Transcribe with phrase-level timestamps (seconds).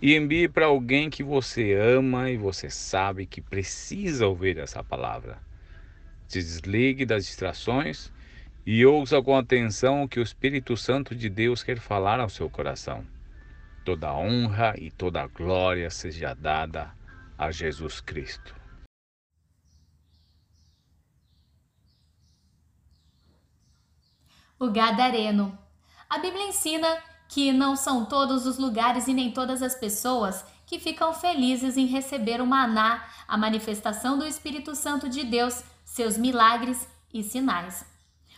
[0.00, 5.38] e envie para alguém que você ama e você sabe que precisa ouvir essa palavra.
[6.28, 8.12] Se desligue das distrações
[8.64, 12.48] e ouça com atenção o que o Espírito Santo de Deus quer falar ao seu
[12.48, 13.04] coração.
[13.84, 16.92] Toda honra e toda glória seja dada
[17.36, 18.54] a Jesus Cristo.
[24.60, 25.56] O Gadareno.
[26.10, 30.80] A Bíblia ensina que não são todos os lugares e nem todas as pessoas que
[30.80, 36.88] ficam felizes em receber o maná, a manifestação do Espírito Santo de Deus, seus milagres
[37.12, 37.86] e sinais.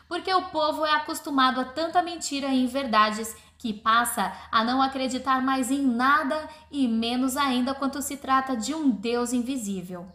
[0.09, 5.43] Porque o povo é acostumado a tanta mentira e inverdades que passa a não acreditar
[5.43, 10.07] mais em nada e menos ainda quando se trata de um Deus invisível.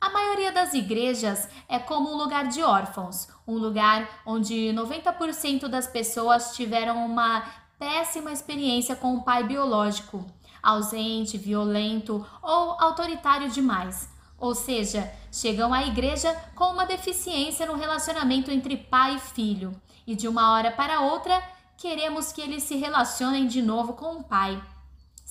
[0.00, 5.86] A maioria das igrejas é como um lugar de órfãos, um lugar onde 90% das
[5.86, 7.42] pessoas tiveram uma
[7.84, 10.24] péssima experiência com o pai biológico,
[10.62, 14.08] ausente, violento ou autoritário demais.
[14.38, 20.14] Ou seja, chegam à igreja com uma deficiência no relacionamento entre pai e filho, e
[20.14, 21.42] de uma hora para outra
[21.76, 24.58] queremos que eles se relacionem de novo com o pai.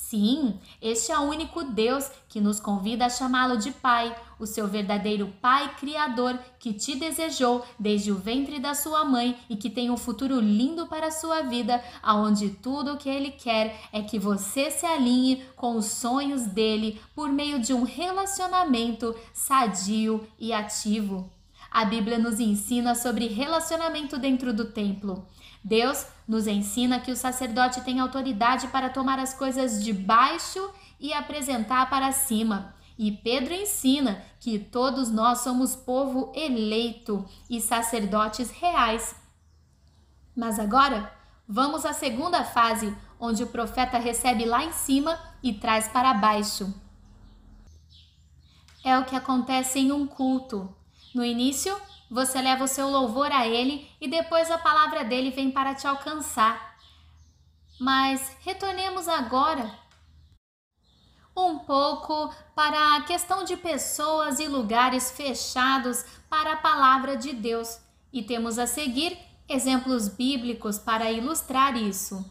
[0.09, 4.67] Sim, este é o único Deus que nos convida a chamá-lo de Pai, o seu
[4.67, 9.89] verdadeiro Pai Criador que te desejou desde o ventre da sua mãe e que tem
[9.89, 14.19] um futuro lindo para a sua vida, aonde tudo o que ele quer é que
[14.19, 21.31] você se alinhe com os sonhos dele por meio de um relacionamento sadio e ativo.
[21.71, 25.25] A Bíblia nos ensina sobre relacionamento dentro do templo.
[25.63, 30.69] Deus nos ensina que o sacerdote tem autoridade para tomar as coisas de baixo
[30.99, 32.75] e apresentar para cima.
[32.97, 39.15] E Pedro ensina que todos nós somos povo eleito e sacerdotes reais.
[40.35, 41.11] Mas agora,
[41.47, 46.73] vamos à segunda fase, onde o profeta recebe lá em cima e traz para baixo.
[48.83, 50.73] É o que acontece em um culto.
[51.15, 51.75] No início,
[52.13, 55.87] você leva o seu louvor a Ele e depois a palavra dele vem para te
[55.87, 56.77] alcançar.
[57.79, 59.73] Mas retornemos agora
[61.35, 67.79] um pouco para a questão de pessoas e lugares fechados para a palavra de Deus
[68.11, 69.17] e temos a seguir
[69.49, 72.23] exemplos bíblicos para ilustrar isso.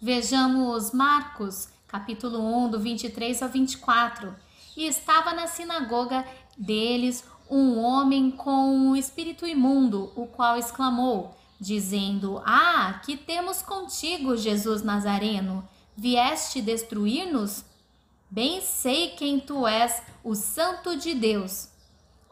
[0.00, 4.34] Vejamos Marcos, capítulo 1, do 23 ao 24.
[4.76, 12.42] E estava na sinagoga deles um homem com um espírito imundo, o qual exclamou, dizendo:
[12.44, 15.66] Ah, que temos contigo, Jesus Nazareno?
[15.96, 17.64] Vieste destruir-nos?
[18.30, 21.68] Bem sei quem tu és, o Santo de Deus.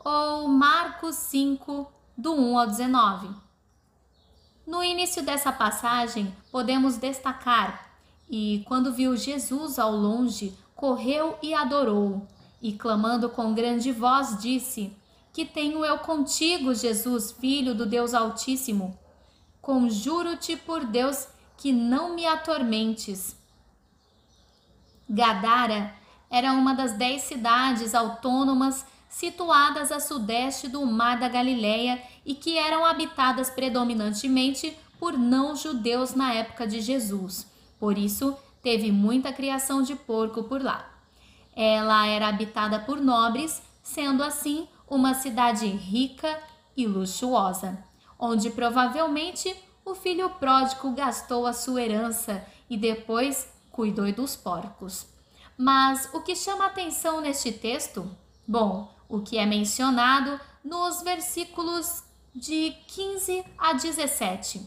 [0.05, 1.87] Ou Marcos 5,
[2.17, 3.29] do 1 ao 19.
[4.67, 7.91] No início dessa passagem, podemos destacar:
[8.29, 12.27] E quando viu Jesus ao longe, correu e adorou,
[12.61, 14.97] e clamando com grande voz, disse:
[15.32, 18.98] Que tenho eu contigo, Jesus, filho do Deus Altíssimo?
[19.62, 21.26] Conjuro-te por Deus
[21.56, 23.37] que não me atormentes.
[25.09, 25.94] Gadara
[26.31, 32.56] era uma das dez cidades autônomas situadas a sudeste do Mar da Galileia e que
[32.56, 37.47] eram habitadas predominantemente por não-judeus na época de Jesus.
[37.78, 40.91] Por isso, teve muita criação de porco por lá.
[41.54, 46.38] Ela era habitada por nobres, sendo assim uma cidade rica
[46.76, 47.82] e luxuosa,
[48.19, 55.06] onde provavelmente o filho pródigo gastou a sua herança e depois cuidou dos porcos.
[55.56, 58.06] Mas o que chama atenção neste texto?
[58.46, 64.61] Bom, o que é mencionado nos versículos de 15 a 17.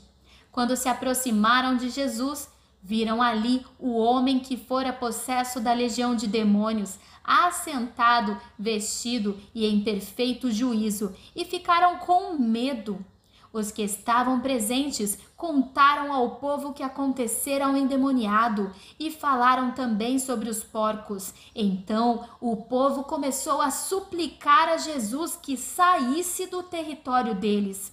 [0.51, 2.49] Quando se aproximaram de Jesus,
[2.87, 9.81] Viram ali o homem que fora possesso da legião de demônios, assentado, vestido e em
[9.83, 13.03] perfeito juízo, e ficaram com medo.
[13.51, 20.19] Os que estavam presentes contaram ao povo o que acontecera ao endemoniado e falaram também
[20.19, 21.33] sobre os porcos.
[21.55, 27.91] Então o povo começou a suplicar a Jesus que saísse do território deles.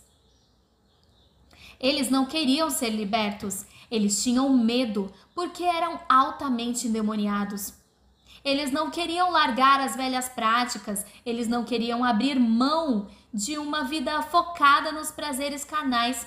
[1.80, 7.74] Eles não queriam ser libertos, Eles tinham medo porque eram altamente endemoniados.
[8.42, 14.22] Eles não queriam largar as velhas práticas, eles não queriam abrir mão de uma vida
[14.22, 16.26] focada nos prazeres carnais.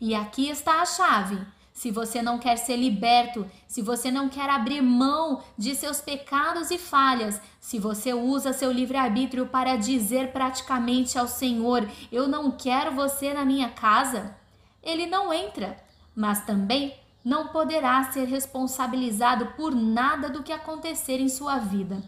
[0.00, 1.44] E aqui está a chave.
[1.72, 6.70] Se você não quer ser liberto, se você não quer abrir mão de seus pecados
[6.70, 12.92] e falhas, se você usa seu livre-arbítrio para dizer praticamente ao Senhor: Eu não quero
[12.92, 14.36] você na minha casa,
[14.80, 15.76] ele não entra,
[16.14, 22.02] mas também não poderá ser responsabilizado por nada do que acontecer em sua vida.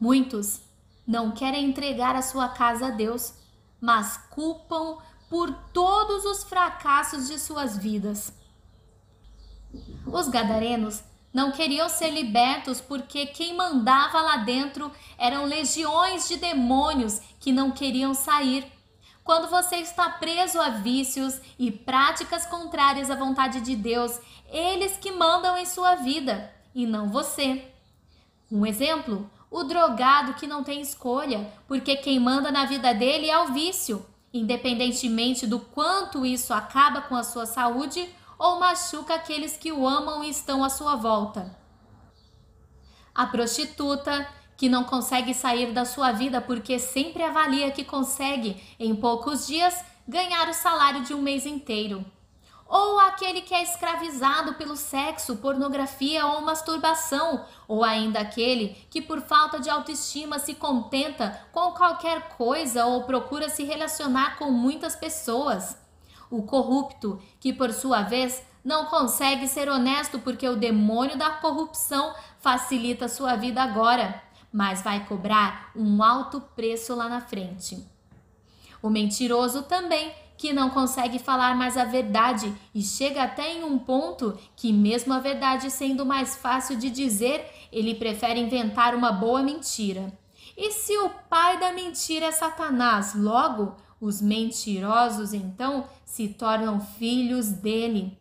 [0.00, 0.60] Muitos
[1.06, 3.34] não querem entregar a sua casa a Deus,
[3.80, 8.32] mas culpam por todos os fracassos de suas vidas.
[10.06, 11.02] Os gadarenos
[11.32, 17.72] não queriam ser libertos porque quem mandava lá dentro eram legiões de demônios que não
[17.72, 18.70] queriam sair.
[19.24, 25.10] Quando você está preso a vícios e práticas contrárias à vontade de Deus, eles que
[25.10, 27.72] mandam em sua vida e não você.
[28.52, 33.38] Um exemplo: o drogado que não tem escolha, porque quem manda na vida dele é
[33.38, 38.06] o vício, independentemente do quanto isso acaba com a sua saúde
[38.38, 41.56] ou machuca aqueles que o amam e estão à sua volta.
[43.14, 48.94] A prostituta que não consegue sair da sua vida porque sempre avalia que consegue, em
[48.94, 52.04] poucos dias, ganhar o salário de um mês inteiro.
[52.66, 59.20] Ou aquele que é escravizado pelo sexo, pornografia ou masturbação, ou ainda aquele que, por
[59.20, 65.78] falta de autoestima, se contenta com qualquer coisa ou procura se relacionar com muitas pessoas.
[66.30, 72.14] O corrupto, que por sua vez não consegue ser honesto porque o demônio da corrupção
[72.40, 74.23] facilita sua vida agora
[74.54, 77.84] mas vai cobrar um alto preço lá na frente.
[78.80, 83.76] O mentiroso também, que não consegue falar mais a verdade e chega até em um
[83.76, 89.42] ponto que, mesmo a verdade sendo mais fácil de dizer, ele prefere inventar uma boa
[89.42, 90.16] mentira.
[90.56, 97.48] E se o pai da mentira é Satanás, logo os mentirosos então se tornam filhos
[97.48, 98.16] dele.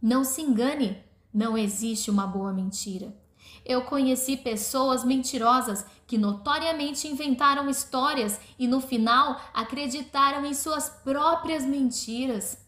[0.00, 1.02] Não se engane,
[1.32, 3.23] não existe uma boa mentira.
[3.64, 11.64] Eu conheci pessoas mentirosas que notoriamente inventaram histórias e no final acreditaram em suas próprias
[11.64, 12.58] mentiras.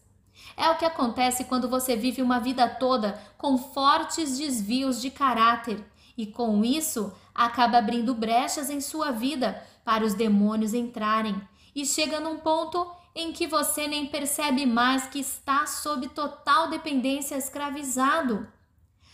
[0.55, 5.85] É o que acontece quando você vive uma vida toda com fortes desvios de caráter
[6.17, 11.39] e com isso acaba abrindo brechas em sua vida para os demônios entrarem
[11.75, 17.35] e chega num ponto em que você nem percebe mais que está sob total dependência
[17.35, 18.47] escravizado.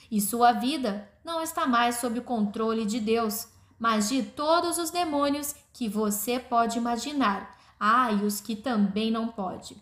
[0.10, 3.48] E sua vida não está mais sob o controle de Deus,
[3.80, 7.58] mas de todos os demônios que você pode imaginar.
[7.80, 9.76] Ah, e os que também não pode.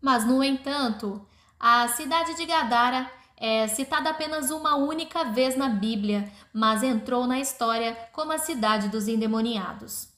[0.00, 1.26] Mas, no entanto,
[1.58, 7.40] a cidade de Gadara é citada apenas uma única vez na Bíblia, mas entrou na
[7.40, 10.08] história como a cidade dos endemoniados.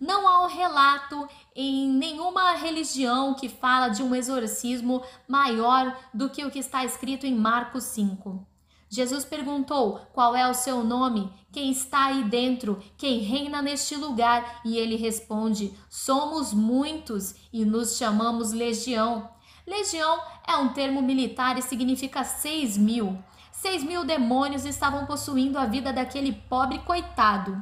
[0.00, 6.44] Não há um relato em nenhuma religião que fala de um exorcismo maior do que
[6.44, 8.53] o que está escrito em Marcos 5.
[8.94, 11.28] Jesus perguntou: Qual é o seu nome?
[11.50, 12.80] Quem está aí dentro?
[12.96, 14.60] Quem reina neste lugar?
[14.64, 19.28] E ele responde: Somos muitos e nos chamamos legião.
[19.66, 23.18] Legião é um termo militar e significa seis mil.
[23.50, 27.60] Seis mil demônios estavam possuindo a vida daquele pobre coitado.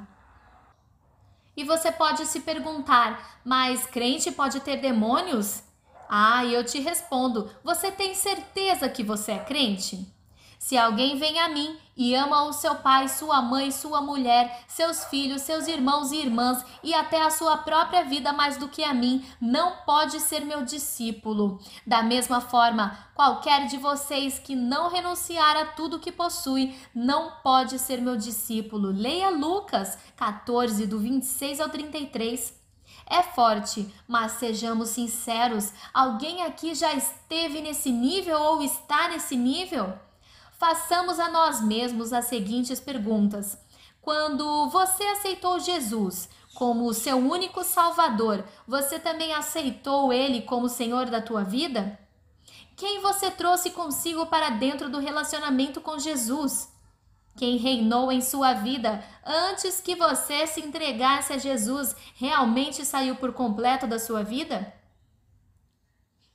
[1.57, 5.63] E você pode se perguntar: mas crente pode ter demônios?
[6.11, 10.13] Ah, eu te respondo: você tem certeza que você é crente?
[10.63, 15.05] Se alguém vem a mim e ama o seu pai, sua mãe, sua mulher, seus
[15.07, 18.95] filhos, seus irmãos e irmãs e até a sua própria vida mais do que a
[18.95, 21.61] mim, não pode ser meu discípulo.
[21.85, 27.77] Da mesma forma, qualquer de vocês que não renunciar a tudo que possui, não pode
[27.81, 28.93] ser meu discípulo.
[28.93, 32.55] Leia Lucas 14, do 26 ao 33.
[33.05, 39.93] É forte, mas sejamos sinceros: alguém aqui já esteve nesse nível ou está nesse nível?
[40.63, 43.59] Façamos a nós mesmos as seguintes perguntas.
[44.01, 51.21] Quando você aceitou Jesus como seu único Salvador, você também aceitou Ele como Senhor da
[51.21, 51.99] tua vida?
[52.77, 56.73] Quem você trouxe consigo para dentro do relacionamento com Jesus?
[57.37, 63.33] Quem reinou em sua vida antes que você se entregasse a Jesus realmente saiu por
[63.33, 64.73] completo da sua vida?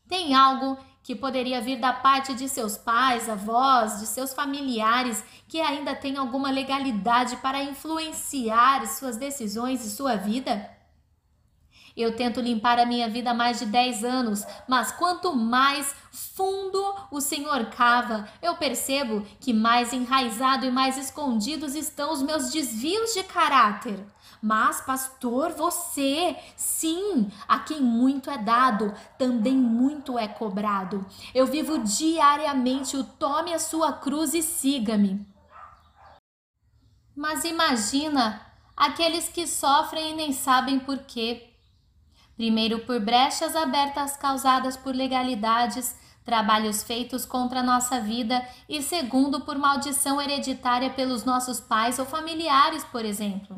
[0.06, 5.62] Tem algo que poderia vir da parte de seus pais, avós, de seus familiares que
[5.62, 10.70] ainda têm alguma legalidade para influenciar suas decisões e sua vida?
[11.98, 16.80] Eu tento limpar a minha vida há mais de 10 anos, mas quanto mais fundo
[17.10, 23.16] o Senhor cava, eu percebo que mais enraizado e mais escondidos estão os meus desvios
[23.16, 24.00] de caráter.
[24.40, 31.04] Mas, pastor, você, sim, a quem muito é dado, também muito é cobrado.
[31.34, 35.26] Eu vivo diariamente o tome a sua cruz e siga-me.
[37.16, 38.40] Mas imagina
[38.76, 41.57] aqueles que sofrem e nem sabem por quê.
[42.38, 49.42] Primeiro, por brechas abertas causadas por legalidades, trabalhos feitos contra a nossa vida, e segundo,
[49.42, 53.58] por maldição hereditária pelos nossos pais ou familiares, por exemplo.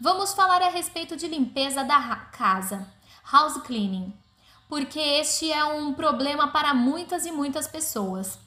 [0.00, 2.00] Vamos falar a respeito de limpeza da
[2.32, 2.90] casa,
[3.22, 4.14] house cleaning,
[4.66, 8.38] porque este é um problema para muitas e muitas pessoas.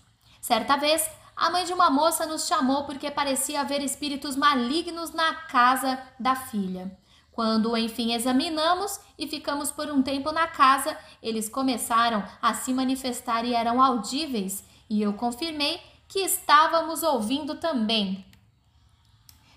[0.42, 5.34] Certa vez, a mãe de uma moça nos chamou porque parecia haver espíritos malignos na
[5.34, 6.92] casa da filha.
[7.34, 13.44] Quando enfim examinamos e ficamos por um tempo na casa, eles começaram a se manifestar
[13.44, 18.24] e eram audíveis, e eu confirmei que estávamos ouvindo também.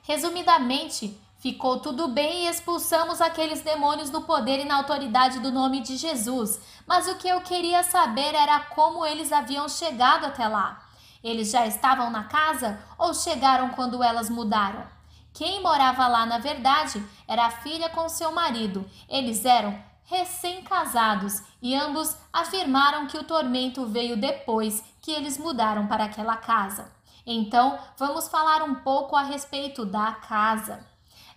[0.03, 5.81] Resumidamente, Ficou tudo bem e expulsamos aqueles demônios no poder e na autoridade do nome
[5.81, 6.59] de Jesus.
[6.87, 10.83] Mas o que eu queria saber era como eles haviam chegado até lá.
[11.23, 14.96] Eles já estavam na casa ou chegaram quando elas mudaram?
[15.37, 18.91] Quem morava lá, na verdade, era a filha com seu marido.
[19.07, 26.05] Eles eram recém-casados e ambos afirmaram que o tormento veio depois que eles mudaram para
[26.05, 26.91] aquela casa.
[27.27, 30.87] Então, vamos falar um pouco a respeito da casa.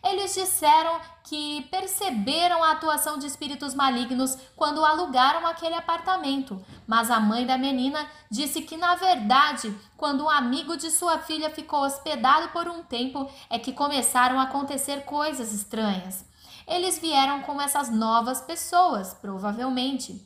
[0.04, 7.20] Eles disseram que perceberam a atuação de espíritos malignos quando alugaram aquele apartamento, mas a
[7.20, 12.50] mãe da menina disse que, na verdade, quando um amigo de sua filha ficou hospedado
[12.50, 16.26] por um tempo, é que começaram a acontecer coisas estranhas.
[16.66, 20.26] Eles vieram com essas novas pessoas, provavelmente.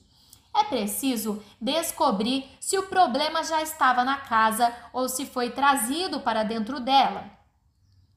[0.55, 6.43] É preciso descobrir se o problema já estava na casa ou se foi trazido para
[6.43, 7.42] dentro dela.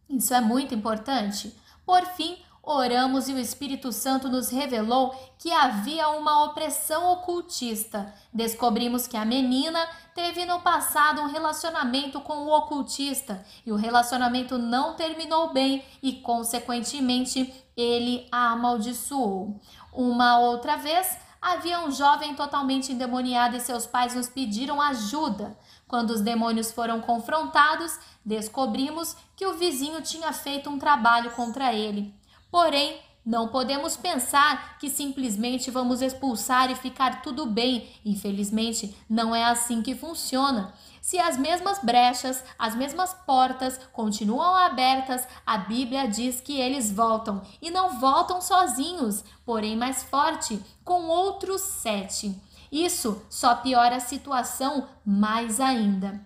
[0.08, 1.54] Isso é muito importante.
[1.84, 8.12] Por fim, oramos e o Espírito Santo nos revelou que havia uma opressão ocultista.
[8.32, 14.58] Descobrimos que a menina teve no passado um relacionamento com o ocultista e o relacionamento
[14.58, 19.60] não terminou bem e, consequentemente, ele a amaldiçoou.
[19.92, 21.18] Uma outra vez,
[21.52, 25.56] havia um jovem totalmente endemoniado e seus pais nos pediram ajuda.
[25.86, 32.12] Quando os demônios foram confrontados, descobrimos que o vizinho tinha feito um trabalho contra ele.
[32.50, 37.88] Porém, não podemos pensar que simplesmente vamos expulsar e ficar tudo bem.
[38.04, 40.72] Infelizmente, não é assim que funciona.
[41.06, 47.42] Se as mesmas brechas, as mesmas portas continuam abertas, a Bíblia diz que eles voltam
[47.62, 52.34] e não voltam sozinhos, porém mais forte, com outros sete.
[52.72, 56.20] Isso só piora a situação mais ainda.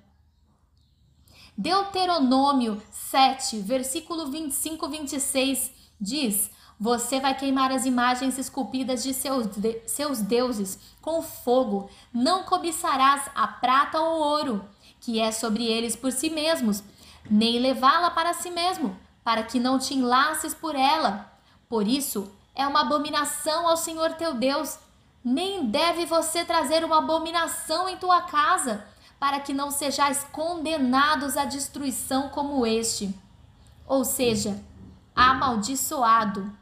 [1.55, 9.83] Deuteronômio 7, versículo 25 26 diz: Você vai queimar as imagens esculpidas de seus, de,
[9.87, 14.65] seus deuses com fogo, não cobiçarás a prata ou ouro,
[14.99, 16.83] que é sobre eles por si mesmos,
[17.31, 21.31] nem levá-la para si mesmo, para que não te enlaces por ela.
[21.69, 24.79] Por isso, é uma abominação ao Senhor teu Deus
[25.23, 28.87] nem deve você trazer uma abominação em tua casa,
[29.19, 33.15] para que não sejais condenados à destruição como este.
[33.87, 34.59] Ou seja,
[35.15, 36.60] amaldiçoado.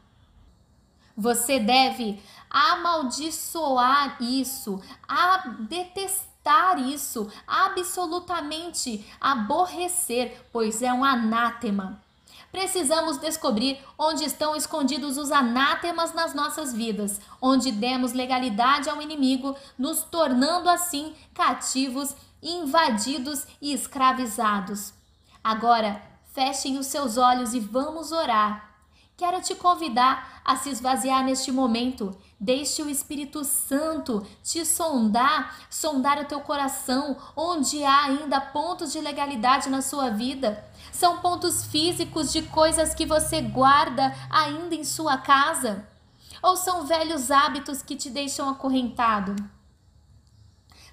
[1.19, 12.01] Você deve amaldiçoar isso, a detestar isso, absolutamente aborrecer, pois é um anátema.
[12.53, 19.57] Precisamos descobrir onde estão escondidos os anátemas nas nossas vidas, onde demos legalidade ao inimigo,
[19.77, 24.93] nos tornando assim cativos, invadidos e escravizados.
[25.43, 26.01] Agora,
[26.33, 28.68] fechem os seus olhos e vamos orar.
[29.19, 32.17] Quero te convidar a se esvaziar neste momento.
[32.39, 39.01] Deixe o Espírito Santo te sondar, sondar o teu coração, onde há ainda pontos de
[39.01, 40.65] legalidade na sua vida.
[40.93, 45.85] São pontos físicos de coisas que você guarda ainda em sua casa?
[46.41, 49.35] Ou são velhos hábitos que te deixam acorrentado?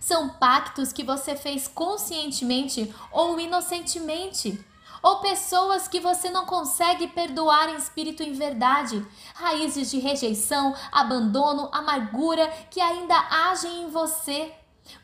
[0.01, 4.59] São pactos que você fez conscientemente ou inocentemente?
[5.07, 9.07] Ou pessoas que você não consegue perdoar em espírito e em verdade?
[9.37, 14.53] Raízes de rejeição, abandono, amargura que ainda agem em você?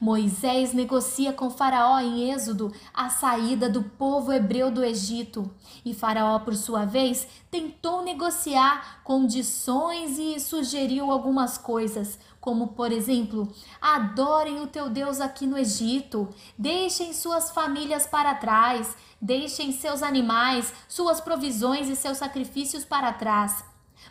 [0.01, 5.49] Moisés negocia com Faraó em Êxodo a saída do povo hebreu do Egito.
[5.85, 13.49] E Faraó, por sua vez, tentou negociar condições e sugeriu algumas coisas, como por exemplo,
[13.81, 20.75] adorem o teu Deus aqui no Egito, deixem suas famílias para trás, deixem seus animais,
[20.89, 23.65] suas provisões e seus sacrifícios para trás.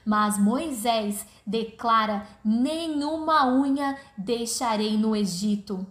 [0.05, 5.85] Mas Moisés declara: nenhuma unha deixarei no Egito.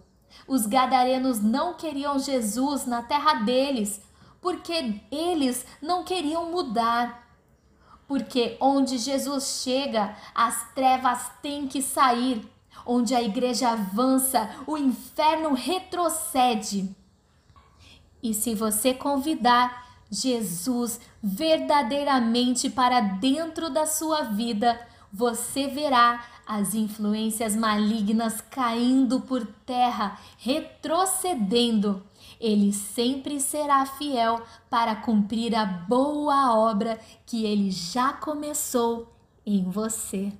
[0.47, 4.01] Os gadarenos não queriam Jesus na terra deles,
[4.41, 7.30] porque eles não queriam mudar.
[8.11, 12.45] Porque onde Jesus chega, as trevas têm que sair.
[12.85, 16.93] Onde a igreja avança, o inferno retrocede.
[18.21, 24.77] E se você convidar Jesus verdadeiramente para dentro da sua vida,
[25.09, 32.03] você verá as influências malignas caindo por terra, retrocedendo.
[32.41, 39.13] Ele sempre será fiel para cumprir a boa obra que ele já começou
[39.45, 40.33] em você.